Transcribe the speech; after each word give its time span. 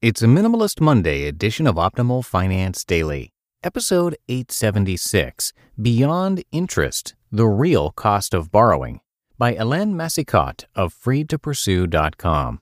It's 0.00 0.22
a 0.22 0.26
Minimalist 0.26 0.80
Monday 0.80 1.24
edition 1.26 1.66
of 1.66 1.74
Optimal 1.74 2.24
Finance 2.24 2.84
Daily, 2.84 3.32
episode 3.64 4.16
876 4.28 5.52
Beyond 5.82 6.44
Interest 6.52 7.16
The 7.32 7.48
Real 7.48 7.90
Cost 7.90 8.32
of 8.32 8.52
Borrowing 8.52 9.00
by 9.38 9.56
Hélène 9.56 9.94
Massicotte 9.94 10.66
of 10.76 10.94
freetopursue.com. 10.94 12.60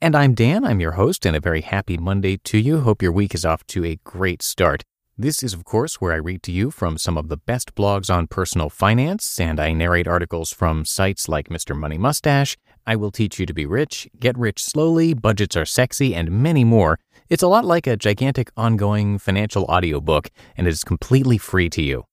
And 0.00 0.16
I'm 0.16 0.34
Dan, 0.34 0.64
I'm 0.64 0.80
your 0.80 0.92
host, 0.92 1.24
and 1.24 1.36
a 1.36 1.40
very 1.40 1.60
happy 1.60 1.96
Monday 1.96 2.38
to 2.38 2.58
you. 2.58 2.80
Hope 2.80 3.02
your 3.02 3.12
week 3.12 3.36
is 3.36 3.44
off 3.44 3.64
to 3.68 3.84
a 3.84 4.00
great 4.02 4.42
start. 4.42 4.82
This 5.16 5.44
is, 5.44 5.54
of 5.54 5.64
course, 5.64 6.00
where 6.00 6.12
I 6.12 6.16
read 6.16 6.42
to 6.42 6.50
you 6.50 6.72
from 6.72 6.98
some 6.98 7.16
of 7.16 7.28
the 7.28 7.36
best 7.36 7.76
blogs 7.76 8.12
on 8.12 8.26
personal 8.26 8.68
finance, 8.68 9.38
and 9.38 9.60
I 9.60 9.72
narrate 9.74 10.08
articles 10.08 10.52
from 10.52 10.84
sites 10.84 11.28
like 11.28 11.50
Mr. 11.50 11.78
Money 11.78 11.98
Mustache, 11.98 12.56
I 12.86 12.96
Will 12.96 13.10
Teach 13.10 13.38
You 13.38 13.46
to 13.46 13.54
Be 13.54 13.64
Rich, 13.64 14.08
Get 14.20 14.36
Rich 14.36 14.62
Slowly, 14.62 15.14
Budgets 15.14 15.56
Are 15.56 15.64
Sexy, 15.64 16.14
and 16.14 16.30
many 16.30 16.64
more. 16.64 16.98
It's 17.30 17.42
a 17.42 17.48
lot 17.48 17.64
like 17.64 17.86
a 17.86 17.96
gigantic 17.96 18.50
ongoing 18.56 19.18
financial 19.18 19.64
audiobook, 19.64 20.28
and 20.56 20.66
it 20.66 20.70
is 20.70 20.84
completely 20.84 21.38
free 21.38 21.70
to 21.70 21.82
you. 21.82 22.04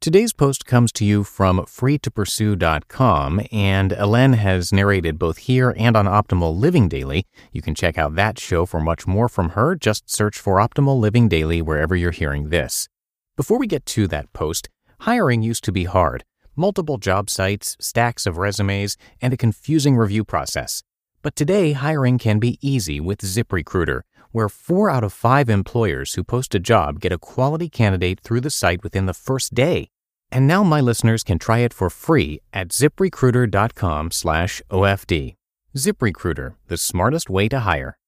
Today's 0.00 0.32
post 0.32 0.64
comes 0.64 0.92
to 0.92 1.04
you 1.04 1.24
from 1.24 1.58
freetopursue.com, 1.58 3.40
and 3.50 3.90
Hélène 3.90 4.34
has 4.36 4.72
narrated 4.72 5.18
both 5.18 5.38
here 5.38 5.74
and 5.76 5.96
on 5.96 6.06
Optimal 6.06 6.56
Living 6.56 6.88
Daily. 6.88 7.26
You 7.50 7.62
can 7.62 7.74
check 7.74 7.98
out 7.98 8.14
that 8.14 8.38
show 8.38 8.64
for 8.64 8.80
much 8.80 9.06
more 9.06 9.28
from 9.28 9.50
her. 9.50 9.74
Just 9.74 10.08
search 10.08 10.38
for 10.38 10.58
Optimal 10.58 11.00
Living 11.00 11.28
Daily 11.28 11.60
wherever 11.60 11.96
you're 11.96 12.12
hearing 12.12 12.50
this. 12.50 12.88
Before 13.36 13.58
we 13.58 13.66
get 13.66 13.86
to 13.86 14.06
that 14.08 14.32
post, 14.32 14.68
hiring 15.00 15.42
used 15.42 15.64
to 15.64 15.72
be 15.72 15.84
hard 15.84 16.24
multiple 16.56 16.98
job 16.98 17.28
sites, 17.28 17.76
stacks 17.80 18.26
of 18.26 18.38
resumes, 18.38 18.96
and 19.20 19.32
a 19.32 19.36
confusing 19.36 19.96
review 19.96 20.24
process. 20.24 20.82
But 21.22 21.36
today, 21.36 21.72
hiring 21.72 22.18
can 22.18 22.38
be 22.38 22.58
easy 22.60 23.00
with 23.00 23.18
ZipRecruiter, 23.18 24.02
where 24.32 24.48
four 24.48 24.90
out 24.90 25.04
of 25.04 25.12
five 25.12 25.48
employers 25.48 26.14
who 26.14 26.24
post 26.24 26.54
a 26.54 26.60
job 26.60 27.00
get 27.00 27.12
a 27.12 27.18
quality 27.18 27.68
candidate 27.68 28.20
through 28.20 28.40
the 28.40 28.50
site 28.50 28.82
within 28.82 29.06
the 29.06 29.14
first 29.14 29.54
day. 29.54 29.88
And 30.30 30.46
now 30.46 30.62
my 30.62 30.80
listeners 30.80 31.22
can 31.22 31.38
try 31.38 31.58
it 31.58 31.74
for 31.74 31.90
free 31.90 32.40
at 32.52 32.68
ziprecruiter.com/ofd. 32.68 35.34
ZipRecruiter, 35.76 36.54
the 36.68 36.76
smartest 36.76 37.30
way 37.30 37.48
to 37.48 37.60
hire. 37.60 37.98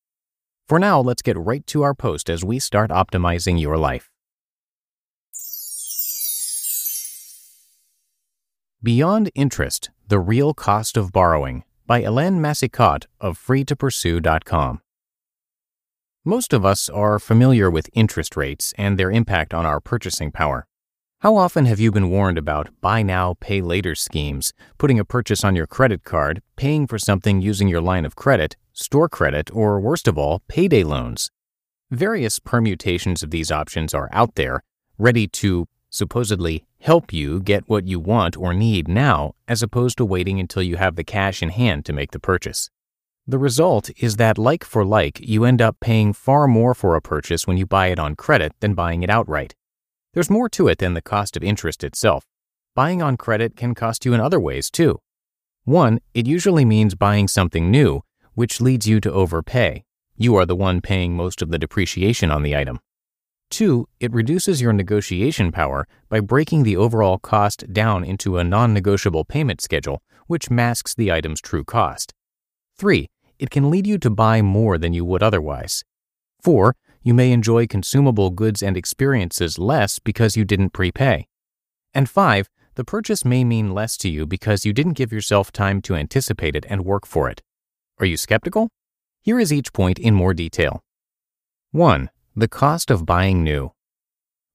For 0.69 0.79
now, 0.79 1.01
let's 1.01 1.23
get 1.23 1.39
right 1.39 1.67
to 1.67 1.83
our 1.83 1.95
post 1.95 2.31
as 2.31 2.43
we 2.43 2.59
start 2.59 2.91
optimizing 2.91 3.61
your 3.61 3.77
life. 3.77 4.14
Beyond 8.85 9.31
Interest: 9.35 9.89
The 10.09 10.19
Real 10.19 10.53
Cost 10.53 10.99
of 10.99 11.11
Borrowing 11.11 11.65
by 11.87 12.03
Hélène 12.03 12.39
Massicotte 12.39 13.07
of 13.19 13.39
freetopursue.com. 13.39 14.83
Most 16.23 16.53
of 16.53 16.67
us 16.67 16.91
are 16.91 17.19
familiar 17.19 17.71
with 17.71 17.89
interest 17.95 18.37
rates 18.37 18.75
and 18.77 18.99
their 18.99 19.11
impact 19.11 19.55
on 19.55 19.65
our 19.65 19.81
purchasing 19.81 20.31
power. 20.31 20.67
How 21.21 21.35
often 21.35 21.65
have 21.65 21.81
you 21.81 21.93
been 21.93 22.11
warned 22.11 22.37
about 22.37 22.79
buy 22.83 23.03
now, 23.03 23.37
pay 23.41 23.63
later 23.63 23.95
schemes, 23.95 24.53
putting 24.77 24.99
a 24.99 25.05
purchase 25.07 25.45
on 25.45 25.57
your 25.57 25.67
credit 25.67 26.05
card, 26.05 26.43
paying 26.57 26.87
for 26.87 26.99
something 26.99 27.41
using 27.41 27.69
your 27.69 27.81
line 27.81 28.05
of 28.05 28.17
credit, 28.17 28.55
store 28.75 29.09
credit, 29.09 29.51
or 29.55 29.81
worst 29.81 30.07
of 30.07 30.19
all, 30.19 30.43
payday 30.47 30.85
loans? 30.85 31.31
Various 31.91 32.39
permutations 32.39 33.23
of 33.23 33.31
these 33.31 33.51
options 33.51 33.95
are 33.95 34.11
out 34.13 34.35
there, 34.35 34.63
ready 34.99 35.27
to 35.27 35.69
supposedly 35.95 36.65
help 36.81 37.13
you 37.13 37.41
get 37.41 37.69
what 37.69 37.87
you 37.87 38.01
want 38.01 38.37
or 38.37 38.53
need 38.53 38.89
now, 38.89 39.33
as 39.47 39.63
opposed 39.63 39.97
to 39.97 40.05
waiting 40.05 40.41
until 40.41 40.61
you 40.61 40.77
have 40.77 40.97
the 40.97 41.05
cash 41.05 41.41
in 41.41 41.51
hand 41.51 41.85
to 41.85 41.93
make 41.93 42.11
the 42.11 42.19
purchase. 42.19 42.69
The 43.29 43.39
result 43.39 43.91
is 43.97 44.17
that, 44.17 44.37
like 44.37 44.65
for 44.65 44.85
like, 44.85 45.21
you 45.21 45.45
end 45.45 45.63
up 45.63 45.79
paying 45.79 46.13
far 46.13 46.49
more 46.49 46.75
for 46.75 46.97
a 46.97 47.01
purchase 47.01 47.47
when 47.47 47.57
you 47.57 47.65
buy 47.65 47.87
it 47.87 48.01
on 48.01 48.17
credit 48.17 48.53
than 48.59 48.75
buying 48.75 49.05
it 49.05 49.09
outright. 49.09 49.55
There's 50.15 50.29
more 50.29 50.49
to 50.49 50.67
it 50.67 50.79
than 50.79 50.95
the 50.95 51.01
cost 51.01 51.37
of 51.37 51.45
interest 51.45 51.85
itself. 51.85 52.27
Buying 52.75 53.01
on 53.01 53.17
credit 53.17 53.57
can 53.57 53.77
cost 53.77 54.05
you 54.05 54.15
in 54.15 54.21
other 54.21 54.41
ways, 54.41 54.73
too. 54.73 54.99
One, 55.63 56.01
it 56.13 56.27
usually 56.27 56.65
means 56.65 56.97
buying 56.97 57.29
something 57.29 57.71
new, 57.71 58.03
which 58.35 58.61
leads 58.61 58.89
you 58.89 58.99
to 59.01 59.13
overpay. 59.13 59.85
You 60.17 60.35
are 60.35 60.45
the 60.45 60.57
one 60.57 60.81
paying 60.81 61.15
most 61.17 61.41
of 61.41 61.51
the 61.51 61.59
depreciation 61.59 62.33
on 62.33 62.43
the 62.43 62.57
item. 62.57 62.81
Two, 63.55 63.87
it 64.01 64.13
reduces 64.13 64.61
your 64.61 64.73
negotiation 64.73 65.53
power 65.53 65.87
by 66.09 66.19
breaking 66.19 66.65
the 66.65 66.77
overall 66.77 67.19
cost 67.19 67.73
down 67.73 68.03
into 68.03 68.37
a 68.37 68.43
non 68.43 68.75
negotiable 68.75 69.25
payment 69.25 69.61
schedule, 69.61 70.03
which 70.27 70.51
masks 70.51 70.93
the 70.93 71.13
item's 71.13 71.41
true 71.41 71.63
cost. 71.63 72.13
Three, 72.77 73.11
it 73.39 73.51
can 73.51 73.71
lead 73.71 73.87
you 73.87 73.97
to 73.99 74.11
buy 74.11 74.43
more 74.43 74.77
than 74.77 74.93
you 74.93 75.05
would 75.05 75.23
otherwise. 75.23 75.85
4. 76.43 76.75
You 77.05 77.15
may 77.15 77.31
enjoy 77.31 77.69
consumable 77.69 78.31
goods 78.31 78.61
and 78.61 78.77
experiences 78.77 79.57
less 79.57 80.01
because 80.01 80.37
you 80.37 80.45
didn't 80.45 80.71
prepay. 80.71 81.29
And 81.95 82.11
5. 82.11 82.51
The 82.75 82.85
purchase 82.85 83.25
may 83.25 83.45
mean 83.45 83.73
less 83.73 83.97
to 83.99 84.09
you 84.09 84.27
because 84.27 84.67
you 84.67 84.73
didn't 84.73 84.95
give 84.95 85.13
yourself 85.13 85.53
time 85.53 85.81
to 85.83 85.95
anticipate 85.95 86.57
it 86.57 86.67
and 86.69 86.85
work 86.85 87.07
for 87.07 87.31
it. 87.31 87.41
Are 88.01 88.07
you 88.07 88.17
skeptical? 88.17 88.71
Here 89.23 89.39
is 89.39 89.53
each 89.53 89.73
point 89.73 90.01
in 90.01 90.13
more 90.13 90.35
detail. 90.35 90.83
1. 91.71 92.11
The 92.37 92.49
cost 92.49 92.91
of 92.91 93.07
buying 93.07 93.45
new. 93.45 93.71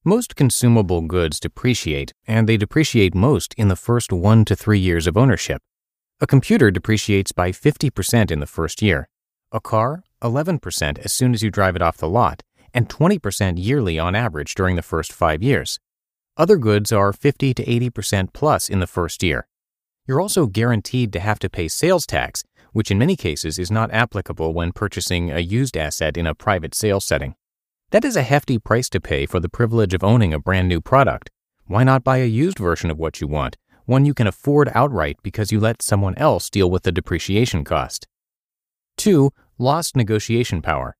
Most 0.04 0.36
consumable 0.36 1.00
goods 1.00 1.40
depreciate, 1.40 2.12
and 2.26 2.46
they 2.46 2.58
depreciate 2.58 3.14
most 3.14 3.54
in 3.54 3.68
the 3.68 3.74
first 3.74 4.12
one 4.12 4.44
to 4.44 4.54
three 4.54 4.78
years 4.78 5.06
of 5.06 5.16
ownership. 5.16 5.62
A 6.20 6.26
computer 6.26 6.70
depreciates 6.70 7.32
by 7.32 7.52
50% 7.52 8.30
in 8.30 8.38
the 8.38 8.46
first 8.46 8.82
year, 8.82 9.08
a 9.50 9.60
car, 9.60 10.04
11% 10.22 10.98
as 10.98 11.10
soon 11.14 11.32
as 11.32 11.42
you 11.42 11.50
drive 11.50 11.74
it 11.74 11.80
off 11.80 11.96
the 11.96 12.06
lot, 12.06 12.42
and 12.74 12.86
20% 12.90 13.54
yearly 13.56 13.98
on 13.98 14.14
average 14.14 14.54
during 14.54 14.76
the 14.76 14.82
first 14.82 15.10
five 15.10 15.42
years. 15.42 15.80
Other 16.36 16.58
goods 16.58 16.92
are 16.92 17.14
50 17.14 17.54
to 17.54 17.64
80% 17.64 18.34
plus 18.34 18.68
in 18.68 18.80
the 18.80 18.86
first 18.86 19.22
year. 19.22 19.48
You're 20.06 20.20
also 20.20 20.46
guaranteed 20.46 21.14
to 21.14 21.20
have 21.20 21.38
to 21.38 21.48
pay 21.48 21.66
sales 21.66 22.04
tax, 22.04 22.44
which 22.74 22.90
in 22.90 22.98
many 22.98 23.16
cases 23.16 23.58
is 23.58 23.70
not 23.70 23.90
applicable 23.90 24.52
when 24.52 24.72
purchasing 24.72 25.30
a 25.30 25.38
used 25.38 25.78
asset 25.78 26.18
in 26.18 26.26
a 26.26 26.34
private 26.34 26.74
sale 26.74 27.00
setting. 27.00 27.36
That 27.90 28.04
is 28.04 28.16
a 28.16 28.22
hefty 28.22 28.58
price 28.58 28.88
to 28.90 29.00
pay 29.00 29.26
for 29.26 29.40
the 29.40 29.48
privilege 29.48 29.94
of 29.94 30.04
owning 30.04 30.32
a 30.32 30.38
brand 30.38 30.68
new 30.68 30.80
product. 30.80 31.30
Why 31.66 31.84
not 31.84 32.04
buy 32.04 32.18
a 32.18 32.26
used 32.26 32.58
version 32.58 32.90
of 32.90 32.98
what 32.98 33.20
you 33.20 33.26
want 33.26 33.56
one 33.90 34.04
you 34.04 34.14
can 34.14 34.28
afford 34.28 34.70
outright 34.72 35.16
because 35.20 35.50
you 35.50 35.58
let 35.58 35.82
someone 35.82 36.16
else 36.16 36.48
deal 36.48 36.70
with 36.70 36.84
the 36.84 36.92
depreciation 36.92 37.64
cost. 37.64 38.06
2. 38.98 39.32
Lost 39.58 39.96
negotiation 39.96 40.62
power. 40.62 40.96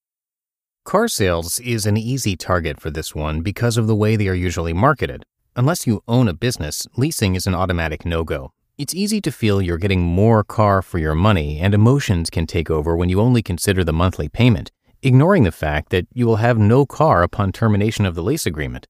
Car 0.85 1.07
sales 1.07 1.61
is 1.61 1.87
an 1.87 1.97
easy 1.97 2.37
target 2.37 2.81
for 2.81 2.91
this 2.91 3.15
one 3.15 3.43
because 3.43 3.77
of 3.77 3.87
the 3.87 3.95
way 3.95 4.17
they 4.17 4.27
are 4.27 4.35
usually 4.35 4.73
marketed. 4.73 5.25
Unless 5.55 5.87
you 5.87 6.03
own 6.09 6.27
a 6.27 6.33
business, 6.33 6.89
leasing 6.97 7.37
is 7.37 7.47
an 7.47 7.55
automatic 7.55 8.05
no 8.05 8.25
go. 8.25 8.51
It's 8.77 8.95
easy 8.95 9.21
to 9.21 9.31
feel 9.31 9.63
you're 9.63 9.79
getting 9.79 10.03
more 10.03 10.43
car 10.43 10.83
for 10.83 10.99
your 10.99 11.15
money, 11.15 11.61
and 11.61 11.75
emotions 11.75 12.29
can 12.29 12.45
take 12.45 12.71
over 12.71 12.97
when 12.97 13.09
you 13.09 13.21
only 13.21 13.43
consider 13.43 13.85
the 13.85 13.93
monthly 13.93 14.29
payment, 14.29 14.73
ignoring 15.03 15.45
the 15.45 15.53
fact 15.53 15.91
that 15.91 16.07
you 16.13 16.27
will 16.27 16.37
have 16.37 16.59
no 16.59 16.85
car 16.85 17.23
upon 17.23 17.53
termination 17.53 18.05
of 18.05 18.15
the 18.15 18.23
lease 18.23 18.47
agreement. 18.47 18.87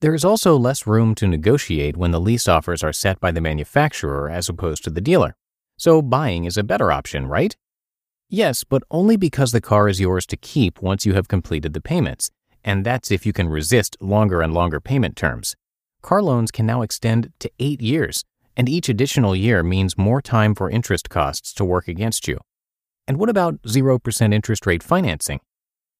There 0.00 0.14
is 0.14 0.24
also 0.24 0.56
less 0.56 0.86
room 0.86 1.14
to 1.14 1.26
negotiate 1.26 1.96
when 1.96 2.10
the 2.10 2.20
lease 2.20 2.46
offers 2.46 2.82
are 2.82 2.92
set 2.92 3.20
by 3.20 3.30
the 3.30 3.40
manufacturer 3.40 4.28
as 4.28 4.48
opposed 4.48 4.84
to 4.84 4.90
the 4.90 5.00
dealer. 5.00 5.36
So 5.78 6.02
buying 6.02 6.44
is 6.44 6.56
a 6.56 6.62
better 6.62 6.92
option, 6.92 7.26
right? 7.26 7.56
Yes, 8.28 8.64
but 8.64 8.82
only 8.90 9.16
because 9.16 9.52
the 9.52 9.60
car 9.60 9.88
is 9.88 10.00
yours 10.00 10.26
to 10.26 10.36
keep 10.36 10.82
once 10.82 11.06
you 11.06 11.14
have 11.14 11.28
completed 11.28 11.72
the 11.72 11.80
payments, 11.80 12.30
and 12.62 12.84
that's 12.84 13.10
if 13.10 13.24
you 13.24 13.32
can 13.32 13.48
resist 13.48 13.96
longer 14.00 14.40
and 14.40 14.52
longer 14.52 14.80
payment 14.80 15.16
terms. 15.16 15.56
Car 16.02 16.22
loans 16.22 16.50
can 16.50 16.66
now 16.66 16.82
extend 16.82 17.32
to 17.38 17.50
eight 17.58 17.80
years, 17.80 18.24
and 18.56 18.68
each 18.68 18.88
additional 18.88 19.34
year 19.34 19.62
means 19.62 19.96
more 19.96 20.20
time 20.20 20.54
for 20.54 20.68
interest 20.68 21.08
costs 21.08 21.52
to 21.54 21.64
work 21.64 21.88
against 21.88 22.28
you. 22.28 22.38
And 23.06 23.18
what 23.18 23.28
about 23.28 23.60
0% 23.62 24.34
interest 24.34 24.66
rate 24.66 24.82
financing? 24.82 25.40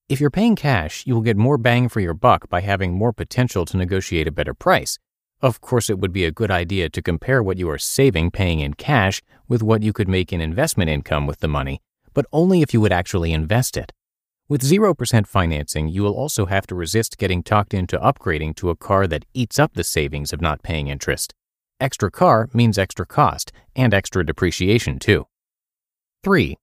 If 0.06 0.20
you're 0.20 0.28
paying 0.28 0.54
cash, 0.54 1.06
you 1.06 1.14
will 1.14 1.22
get 1.22 1.38
more 1.38 1.56
bang 1.56 1.88
for 1.88 2.00
your 2.00 2.12
buck 2.12 2.50
by 2.50 2.60
having 2.60 2.92
more 2.92 3.14
potential 3.14 3.64
to 3.64 3.78
negotiate 3.78 4.28
a 4.28 4.32
better 4.32 4.52
price. 4.52 4.98
Of 5.40 5.62
course, 5.62 5.88
it 5.88 5.98
would 5.98 6.12
be 6.12 6.26
a 6.26 6.30
good 6.30 6.50
idea 6.50 6.90
to 6.90 7.00
compare 7.00 7.42
what 7.42 7.56
you 7.56 7.70
are 7.70 7.78
saving 7.78 8.30
paying 8.30 8.60
in 8.60 8.74
cash 8.74 9.22
with 9.48 9.62
what 9.62 9.82
you 9.82 9.94
could 9.94 10.08
make 10.08 10.30
in 10.30 10.42
investment 10.42 10.90
income 10.90 11.26
with 11.26 11.40
the 11.40 11.48
money, 11.48 11.80
but 12.12 12.26
only 12.32 12.60
if 12.60 12.74
you 12.74 12.82
would 12.82 12.92
actually 12.92 13.32
invest 13.32 13.78
it. 13.78 13.92
With 14.46 14.60
0% 14.60 15.26
financing, 15.26 15.88
you 15.88 16.02
will 16.02 16.14
also 16.14 16.44
have 16.44 16.66
to 16.66 16.74
resist 16.74 17.16
getting 17.16 17.42
talked 17.42 17.72
into 17.72 17.98
upgrading 17.98 18.56
to 18.56 18.68
a 18.68 18.76
car 18.76 19.06
that 19.06 19.24
eats 19.32 19.58
up 19.58 19.72
the 19.72 19.84
savings 19.84 20.34
of 20.34 20.40
not 20.42 20.62
paying 20.62 20.88
interest. 20.88 21.32
Extra 21.80 22.10
car 22.10 22.50
means 22.52 22.76
extra 22.76 23.06
cost 23.06 23.52
and 23.74 23.94
extra 23.94 24.24
depreciation, 24.24 24.98
too. 24.98 25.28
3. 26.24 26.58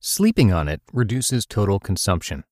Sleeping 0.00 0.52
on 0.52 0.66
it 0.66 0.82
reduces 0.92 1.46
total 1.46 1.78
consumption. 1.78 2.42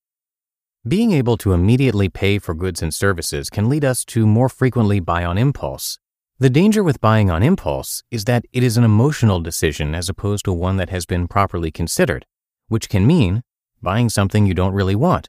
Being 0.86 1.12
able 1.12 1.36
to 1.38 1.52
immediately 1.52 2.08
pay 2.08 2.38
for 2.38 2.54
goods 2.54 2.82
and 2.82 2.94
services 2.94 3.50
can 3.50 3.68
lead 3.68 3.84
us 3.84 4.04
to 4.06 4.26
more 4.26 4.48
frequently 4.48 5.00
buy 5.00 5.24
on 5.24 5.36
impulse. 5.36 5.98
The 6.38 6.50
danger 6.50 6.84
with 6.84 7.00
buying 7.00 7.30
on 7.30 7.42
impulse 7.42 8.04
is 8.10 8.24
that 8.24 8.44
it 8.52 8.62
is 8.62 8.76
an 8.76 8.84
emotional 8.84 9.40
decision 9.40 9.94
as 9.94 10.08
opposed 10.08 10.44
to 10.44 10.52
one 10.52 10.76
that 10.76 10.90
has 10.90 11.04
been 11.04 11.26
properly 11.26 11.70
considered, 11.70 12.26
which 12.68 12.88
can 12.88 13.06
mean 13.06 13.42
buying 13.82 14.08
something 14.08 14.46
you 14.46 14.54
don't 14.54 14.72
really 14.72 14.94
want 14.94 15.28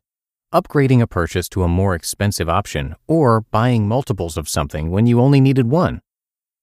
upgrading 0.51 0.99
a 0.99 1.07
purchase 1.07 1.47
to 1.47 1.61
a 1.61 1.67
more 1.67 1.93
expensive 1.93 2.49
option, 2.49 2.95
or 3.07 3.41
buying 3.51 3.87
multiples 3.87 4.35
of 4.35 4.49
something 4.49 4.89
when 4.89 5.05
you 5.05 5.21
only 5.21 5.39
needed 5.39 5.67
one. 5.67 6.01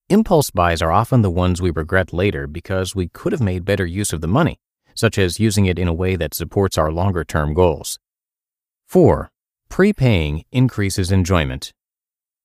Impulse 0.09 0.51
buys 0.51 0.83
are 0.83 0.91
often 0.91 1.23
the 1.23 1.31
ones 1.31 1.63
we 1.63 1.71
regret 1.71 2.13
later 2.13 2.49
because 2.49 2.97
we 2.97 3.09
could 3.09 3.31
have 3.31 3.41
made 3.41 3.65
better 3.65 3.87
use 3.87 4.13
of 4.13 4.21
the 4.21 4.27
money, 4.27 4.59
such 4.95 5.19
as 5.19 5.39
using 5.39 5.67
it 5.67 5.79
in 5.79 5.87
a 5.87 5.95
way 5.95 6.17
that 6.17 6.35
supports 6.35 6.77
our 6.77 6.91
longer 6.91 7.25
term 7.25 7.55
goals. 7.55 7.99
4. 8.97 9.31
Prepaying 9.69 10.47
increases 10.53 11.13
enjoyment. 11.13 11.71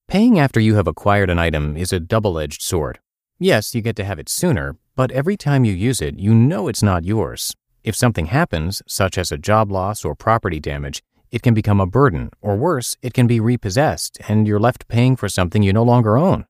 Paying 0.09 0.37
after 0.37 0.59
you 0.59 0.75
have 0.75 0.85
acquired 0.85 1.29
an 1.29 1.39
item 1.39 1.77
is 1.77 1.93
a 1.93 1.99
double 2.01 2.37
edged 2.37 2.61
sword. 2.61 2.99
Yes, 3.39 3.73
you 3.73 3.81
get 3.81 3.95
to 3.95 4.03
have 4.03 4.19
it 4.19 4.27
sooner, 4.27 4.75
but 4.97 5.11
every 5.11 5.37
time 5.37 5.63
you 5.63 5.71
use 5.71 6.01
it, 6.01 6.19
you 6.19 6.35
know 6.35 6.67
it's 6.67 6.83
not 6.83 7.05
yours. 7.05 7.55
If 7.85 7.95
something 7.95 8.25
happens, 8.25 8.81
such 8.85 9.17
as 9.17 9.31
a 9.31 9.37
job 9.37 9.71
loss 9.71 10.03
or 10.03 10.13
property 10.13 10.59
damage, 10.59 11.01
it 11.31 11.41
can 11.41 11.53
become 11.53 11.79
a 11.79 11.85
burden, 11.85 12.31
or 12.41 12.57
worse, 12.57 12.97
it 13.01 13.13
can 13.13 13.27
be 13.27 13.39
repossessed, 13.39 14.17
and 14.27 14.45
you're 14.45 14.59
left 14.59 14.89
paying 14.89 15.15
for 15.15 15.29
something 15.29 15.63
you 15.63 15.71
no 15.71 15.83
longer 15.83 16.17
own. 16.17 16.45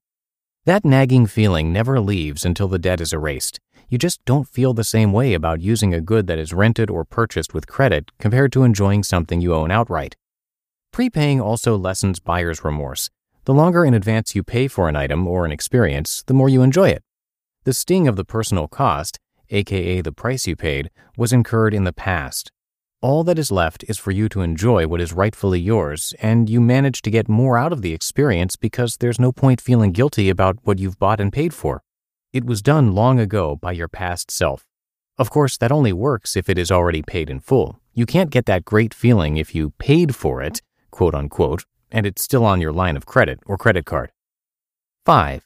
That 0.66 0.84
nagging 0.84 1.28
feeling 1.28 1.72
never 1.72 2.00
leaves 2.00 2.44
until 2.44 2.68
the 2.68 2.80
debt 2.80 3.02
is 3.02 3.14
erased. 3.14 3.60
You 3.92 3.98
just 3.98 4.24
don't 4.24 4.48
feel 4.48 4.74
the 4.74 4.86
same 4.86 5.12
way 5.12 5.34
about 5.34 5.60
using 5.60 5.94
a 5.94 6.00
good 6.00 6.26
that 6.28 6.40
is 6.40 6.54
rented 6.54 6.90
or 6.90 7.04
purchased 7.04 7.54
with 7.54 7.68
credit 7.68 8.10
compared 8.20 8.54
to 8.54 8.64
enjoying 8.64 9.04
something 9.04 9.42
you 9.42 9.54
own 9.54 9.70
outright. 9.70 10.16
Prepaying 10.94 11.42
also 11.42 11.76
lessens 11.78 12.22
buyer's 12.22 12.64
remorse. 12.64 13.10
The 13.44 13.54
longer 13.54 13.84
in 13.84 13.94
advance 13.94 14.34
you 14.34 14.44
pay 14.44 14.70
for 14.70 14.88
an 14.88 14.96
item 14.96 15.28
or 15.28 15.44
an 15.44 15.52
experience, 15.52 16.24
the 16.26 16.34
more 16.34 16.48
you 16.48 16.62
enjoy 16.62 16.88
it. 16.88 17.04
The 17.66 17.74
sting 17.74 18.08
of 18.08 18.16
the 18.16 18.24
personal 18.24 18.70
cost, 18.70 19.20
aka 19.50 20.00
the 20.00 20.14
price 20.14 20.48
you 20.48 20.56
paid, 20.56 20.90
was 21.18 21.34
incurred 21.34 21.74
in 21.74 21.84
the 21.84 21.92
past. 21.92 22.50
All 23.02 23.26
that 23.26 23.38
is 23.38 23.52
left 23.52 23.84
is 23.90 23.98
for 23.98 24.12
you 24.12 24.30
to 24.30 24.40
enjoy 24.40 24.88
what 24.88 25.02
is 25.02 25.12
rightfully 25.12 25.60
yours, 25.60 26.14
and 26.22 26.50
you 26.50 26.62
manage 26.62 27.02
to 27.02 27.12
get 27.12 27.28
more 27.28 27.58
out 27.58 27.74
of 27.74 27.82
the 27.82 27.94
experience 27.94 28.56
because 28.56 28.96
there's 28.96 29.20
no 29.20 29.34
point 29.34 29.60
feeling 29.60 29.92
guilty 29.92 30.30
about 30.30 30.60
what 30.64 30.80
you've 30.80 30.98
bought 30.98 31.20
and 31.20 31.34
paid 31.34 31.54
for. 31.54 31.84
It 32.34 32.46
was 32.46 32.62
done 32.62 32.94
long 32.94 33.20
ago 33.20 33.58
by 33.58 33.74
your 33.74 33.90
past 33.90 34.32
self. 34.32 34.66
Of 35.18 35.30
course, 35.30 35.58
that 35.58 35.72
only 35.72 35.92
works 35.92 36.38
if 36.38 36.48
it 36.48 36.58
is 36.58 36.72
already 36.72 37.02
paid 37.02 37.30
in 37.30 37.42
full. 37.42 37.82
You 37.94 38.06
can't 38.06 38.30
get 38.30 38.46
that 38.46 38.64
great 38.64 38.94
feeling 38.94 39.36
if 39.36 39.54
you 39.54 39.72
paid 39.72 40.16
for 40.16 40.42
it, 40.42 40.62
quote 40.92 41.14
unquote, 41.14 41.66
and 41.92 42.06
it's 42.06 42.24
still 42.24 42.46
on 42.46 42.62
your 42.62 42.72
line 42.72 42.96
of 42.96 43.06
credit 43.06 43.42
or 43.46 43.58
credit 43.58 43.86
card. 43.86 44.14
5. 45.06 45.46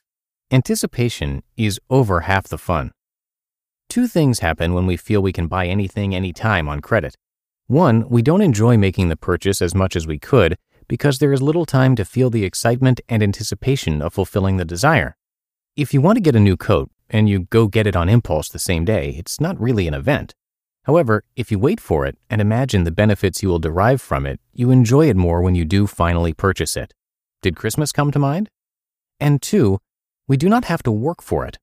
Anticipation 0.51 1.41
is 1.57 1.79
over 1.89 2.21
half 2.21 2.47
the 2.47 2.59
fun. 2.59 2.91
Two 3.89 4.05
things 4.05 4.39
happen 4.39 4.75
when 4.75 4.85
we 4.85 4.95
feel 4.95 5.23
we 5.23 5.33
can 5.33 5.47
buy 5.47 5.65
anything 5.65 6.13
anytime 6.13 6.69
on 6.69 6.81
credit. 6.81 7.15
One, 7.65 8.07
we 8.09 8.21
don't 8.21 8.43
enjoy 8.43 8.77
making 8.77 9.09
the 9.09 9.17
purchase 9.17 9.59
as 9.59 9.73
much 9.73 9.95
as 9.95 10.05
we 10.05 10.19
could 10.19 10.55
because 10.87 11.17
there 11.17 11.33
is 11.33 11.41
little 11.41 11.65
time 11.65 11.95
to 11.95 12.05
feel 12.05 12.29
the 12.29 12.43
excitement 12.45 13.01
and 13.09 13.23
anticipation 13.23 14.03
of 14.03 14.13
fulfilling 14.13 14.57
the 14.57 14.65
desire. 14.65 15.17
If 15.77 15.93
you 15.93 15.99
want 15.99 16.15
to 16.15 16.21
get 16.21 16.37
a 16.37 16.39
new 16.39 16.55
coat 16.55 16.89
and 17.09 17.27
you 17.27 17.39
go 17.49 17.67
get 17.67 17.85
it 17.85 17.97
on 17.97 18.07
impulse 18.07 18.47
the 18.47 18.59
same 18.59 18.85
day, 18.85 19.09
it's 19.17 19.41
not 19.41 19.59
really 19.59 19.89
an 19.89 19.93
event. 19.93 20.33
However, 20.83 21.25
if 21.35 21.51
you 21.51 21.59
wait 21.59 21.81
for 21.81 22.05
it 22.05 22.17
and 22.29 22.39
imagine 22.39 22.85
the 22.85 22.91
benefits 22.91 23.43
you 23.43 23.49
will 23.49 23.59
derive 23.59 24.01
from 24.01 24.25
it, 24.25 24.39
you 24.53 24.71
enjoy 24.71 25.09
it 25.09 25.17
more 25.17 25.41
when 25.41 25.53
you 25.53 25.65
do 25.65 25.85
finally 25.85 26.31
purchase 26.31 26.77
it. 26.77 26.93
Did 27.41 27.57
Christmas 27.57 27.91
come 27.91 28.09
to 28.11 28.19
mind? 28.19 28.49
And 29.19 29.41
two, 29.41 29.79
we 30.29 30.37
do 30.37 30.47
not 30.47 30.63
have 30.63 30.81
to 30.83 30.93
work 30.93 31.21
for 31.21 31.45
it. 31.45 31.57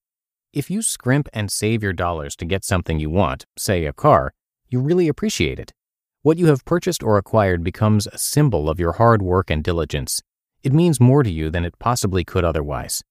If 0.52 0.70
you 0.70 0.82
scrimp 0.82 1.30
and 1.32 1.50
save 1.50 1.82
your 1.82 1.94
dollars 1.94 2.36
to 2.36 2.44
get 2.44 2.66
something 2.66 3.00
you 3.00 3.08
want, 3.08 3.46
say 3.56 3.86
a 3.86 3.94
car, 3.94 4.34
you 4.68 4.80
really 4.80 5.08
appreciate 5.08 5.58
it. 5.58 5.72
What 6.20 6.36
you 6.36 6.48
have 6.48 6.66
purchased 6.66 7.02
or 7.02 7.16
acquired 7.16 7.64
becomes 7.64 8.06
a 8.08 8.18
symbol 8.18 8.68
of 8.68 8.78
your 8.78 8.92
hard 8.92 9.22
work 9.22 9.50
and 9.50 9.64
diligence. 9.64 10.20
It 10.62 10.74
means 10.74 11.00
more 11.00 11.22
to 11.22 11.30
you 11.30 11.48
than 11.48 11.64
it 11.64 11.78
possibly 11.78 12.24
could 12.24 12.44
otherwise. 12.44 13.02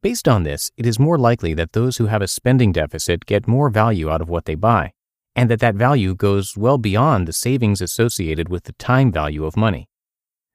Based 0.00 0.28
on 0.28 0.44
this, 0.44 0.70
it 0.76 0.86
is 0.86 1.00
more 1.00 1.18
likely 1.18 1.54
that 1.54 1.72
those 1.72 1.96
who 1.96 2.06
have 2.06 2.22
a 2.22 2.28
spending 2.28 2.70
deficit 2.70 3.26
get 3.26 3.48
more 3.48 3.68
value 3.68 4.08
out 4.08 4.20
of 4.20 4.28
what 4.28 4.44
they 4.44 4.54
buy, 4.54 4.92
and 5.34 5.50
that 5.50 5.58
that 5.58 5.74
value 5.74 6.14
goes 6.14 6.56
well 6.56 6.78
beyond 6.78 7.26
the 7.26 7.32
savings 7.32 7.80
associated 7.80 8.48
with 8.48 8.62
the 8.64 8.74
time 8.74 9.10
value 9.10 9.44
of 9.44 9.56
money. 9.56 9.88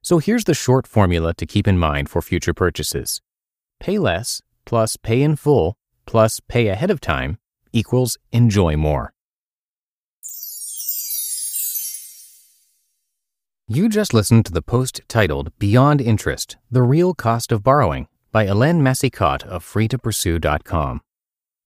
So 0.01 0.19
here's 0.19 0.45
the 0.45 0.53
short 0.53 0.87
formula 0.87 1.33
to 1.33 1.45
keep 1.45 1.67
in 1.67 1.77
mind 1.77 2.07
for 2.07 2.21
future 2.21 2.53
purchases. 2.53 3.21
Pay 3.81 3.99
less 3.99 4.41
plus 4.65 4.95
pay 4.95 5.21
in 5.21 5.35
full 5.35 5.75
plus 6.05 6.39
pay 6.47 6.69
ahead 6.69 6.89
of 6.89 7.01
time 7.01 7.37
equals 7.73 8.17
enjoy 8.31 8.77
more. 8.77 9.13
You 13.67 13.89
just 13.89 14.13
listened 14.13 14.45
to 14.45 14.53
the 14.53 14.61
post 14.61 15.01
titled 15.09 15.57
Beyond 15.59 15.99
Interest 15.99 16.55
The 16.71 16.81
Real 16.81 17.13
Cost 17.13 17.51
of 17.51 17.61
Borrowing 17.61 18.07
by 18.33 18.45
Hélène 18.45 18.81
Massicotte 18.81 19.45
of 19.45 19.63
freetopursue.com. 19.63 20.99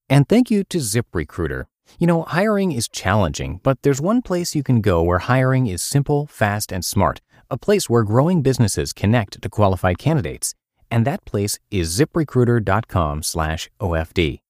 And 0.10 0.30
thank 0.30 0.52
you 0.52 0.64
to 0.66 0.78
ZipRecruiter. 0.78 1.66
You 1.98 2.08
know, 2.08 2.24
hiring 2.24 2.74
is 2.74 2.90
challenging, 2.90 3.62
but 3.64 3.82
there's 3.82 4.02
one 4.02 4.22
place 4.22 4.54
you 4.54 4.64
can 4.64 4.82
go 4.82 5.02
where 5.02 5.20
hiring 5.20 5.68
is 5.68 5.82
simple, 5.82 6.28
fast, 6.28 6.72
and 6.72 6.86
smart, 6.86 7.22
a 7.50 7.58
place 7.58 7.90
where 7.90 8.04
growing 8.04 8.42
businesses 8.42 8.94
connect 8.94 9.42
to 9.42 9.50
qualified 9.50 9.98
candidates. 9.98 10.54
And 10.92 11.06
that 11.06 11.26
place 11.26 11.58
is 11.72 11.98
ziprecruiter.com/OFD. 11.98 14.42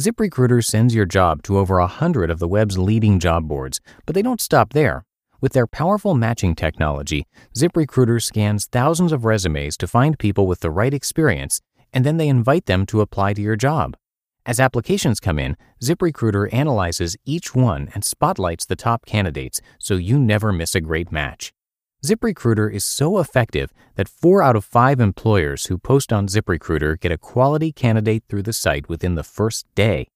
ZipRecruiter 0.00 0.64
sends 0.64 0.94
your 0.94 1.06
job 1.06 1.42
to 1.44 1.58
over 1.58 1.78
a 1.78 1.86
hundred 1.86 2.30
of 2.30 2.38
the 2.38 2.48
web's 2.48 2.78
leading 2.78 3.18
job 3.18 3.46
boards, 3.46 3.80
but 4.04 4.14
they 4.14 4.22
don't 4.22 4.40
stop 4.40 4.72
there. 4.72 5.04
With 5.42 5.54
their 5.54 5.66
powerful 5.66 6.14
matching 6.14 6.54
technology, 6.54 7.26
ZipRecruiter 7.56 8.22
scans 8.22 8.66
thousands 8.66 9.10
of 9.10 9.24
resumes 9.24 9.76
to 9.78 9.88
find 9.88 10.16
people 10.16 10.46
with 10.46 10.60
the 10.60 10.70
right 10.70 10.94
experience, 10.94 11.60
and 11.92 12.06
then 12.06 12.16
they 12.16 12.28
invite 12.28 12.66
them 12.66 12.86
to 12.86 13.00
apply 13.00 13.32
to 13.34 13.42
your 13.42 13.56
job. 13.56 13.96
As 14.46 14.60
applications 14.60 15.18
come 15.18 15.40
in, 15.40 15.56
ZipRecruiter 15.82 16.48
analyzes 16.54 17.16
each 17.24 17.56
one 17.56 17.90
and 17.92 18.04
spotlights 18.04 18.66
the 18.66 18.76
top 18.76 19.04
candidates 19.04 19.60
so 19.80 19.94
you 19.94 20.16
never 20.16 20.52
miss 20.52 20.76
a 20.76 20.80
great 20.80 21.10
match. 21.10 21.52
ZipRecruiter 22.06 22.72
is 22.72 22.84
so 22.84 23.18
effective 23.18 23.72
that 23.96 24.08
four 24.08 24.44
out 24.44 24.54
of 24.54 24.64
five 24.64 25.00
employers 25.00 25.66
who 25.66 25.76
post 25.76 26.12
on 26.12 26.28
ZipRecruiter 26.28 27.00
get 27.00 27.10
a 27.10 27.18
quality 27.18 27.72
candidate 27.72 28.22
through 28.28 28.44
the 28.44 28.52
site 28.52 28.88
within 28.88 29.16
the 29.16 29.24
first 29.24 29.66
day. 29.74 30.06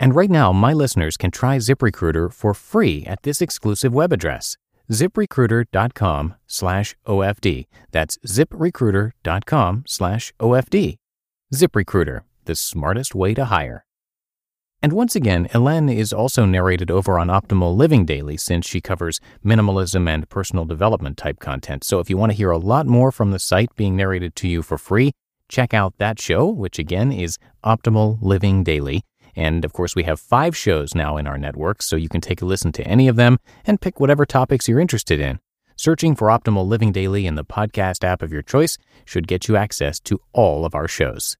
And 0.00 0.16
right 0.16 0.30
now, 0.30 0.52
my 0.52 0.72
listeners 0.72 1.16
can 1.16 1.30
try 1.30 1.58
ZipRecruiter 1.58 2.32
for 2.32 2.52
free 2.52 3.04
at 3.06 3.22
this 3.22 3.40
exclusive 3.40 3.94
web 3.94 4.12
address 4.12 4.56
ziprecruiter.com 4.92 6.34
slash 6.46 6.94
OFD. 7.06 7.66
That's 7.90 8.18
ziprecruiter.com 8.18 9.84
slash 9.86 10.32
OFD. 10.38 10.98
ZipRecruiter, 11.52 12.22
the 12.46 12.54
smartest 12.54 13.14
way 13.14 13.34
to 13.34 13.46
hire. 13.46 13.84
And 14.84 14.92
once 14.94 15.14
again, 15.14 15.46
Hélène 15.48 15.94
is 15.94 16.12
also 16.12 16.44
narrated 16.44 16.90
over 16.90 17.18
on 17.18 17.28
Optimal 17.28 17.76
Living 17.76 18.04
Daily 18.04 18.36
since 18.36 18.66
she 18.66 18.80
covers 18.80 19.20
minimalism 19.44 20.08
and 20.08 20.28
personal 20.28 20.64
development 20.64 21.18
type 21.18 21.38
content. 21.38 21.84
So 21.84 22.00
if 22.00 22.10
you 22.10 22.16
want 22.16 22.32
to 22.32 22.36
hear 22.36 22.50
a 22.50 22.58
lot 22.58 22.86
more 22.86 23.12
from 23.12 23.30
the 23.30 23.38
site 23.38 23.76
being 23.76 23.94
narrated 23.94 24.34
to 24.36 24.48
you 24.48 24.62
for 24.62 24.78
free, 24.78 25.12
check 25.48 25.72
out 25.72 25.98
that 25.98 26.18
show, 26.20 26.48
which 26.48 26.78
again 26.80 27.12
is 27.12 27.38
Optimal 27.62 28.18
Living 28.22 28.64
Daily. 28.64 29.02
And 29.34 29.64
of 29.64 29.72
course, 29.72 29.96
we 29.96 30.02
have 30.04 30.20
five 30.20 30.56
shows 30.56 30.94
now 30.94 31.16
in 31.16 31.26
our 31.26 31.38
network, 31.38 31.82
so 31.82 31.96
you 31.96 32.08
can 32.08 32.20
take 32.20 32.42
a 32.42 32.46
listen 32.46 32.72
to 32.72 32.86
any 32.86 33.08
of 33.08 33.16
them 33.16 33.38
and 33.64 33.80
pick 33.80 33.98
whatever 33.98 34.26
topics 34.26 34.68
you're 34.68 34.80
interested 34.80 35.20
in. 35.20 35.40
Searching 35.76 36.14
for 36.14 36.28
Optimal 36.28 36.66
Living 36.66 36.92
Daily 36.92 37.26
in 37.26 37.34
the 37.34 37.44
podcast 37.44 38.04
app 38.04 38.22
of 38.22 38.32
your 38.32 38.42
choice 38.42 38.78
should 39.04 39.26
get 39.26 39.48
you 39.48 39.56
access 39.56 39.98
to 40.00 40.20
all 40.32 40.64
of 40.64 40.74
our 40.74 40.86
shows. 40.86 41.36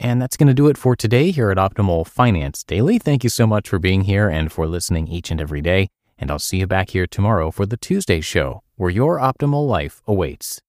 And 0.00 0.20
that's 0.20 0.36
going 0.36 0.48
to 0.48 0.54
do 0.54 0.68
it 0.68 0.76
for 0.76 0.96
today 0.96 1.30
here 1.30 1.50
at 1.50 1.58
Optimal 1.58 2.06
Finance 2.06 2.64
Daily. 2.64 2.98
Thank 2.98 3.22
you 3.22 3.30
so 3.30 3.46
much 3.46 3.68
for 3.68 3.78
being 3.78 4.02
here 4.02 4.28
and 4.28 4.50
for 4.50 4.66
listening 4.66 5.06
each 5.06 5.30
and 5.30 5.40
every 5.40 5.60
day. 5.60 5.90
And 6.18 6.30
I'll 6.30 6.40
see 6.40 6.58
you 6.58 6.66
back 6.66 6.90
here 6.90 7.06
tomorrow 7.06 7.50
for 7.50 7.66
the 7.66 7.76
Tuesday 7.76 8.20
show, 8.20 8.62
where 8.76 8.90
your 8.90 9.18
optimal 9.18 9.68
life 9.68 10.02
awaits. 10.06 10.60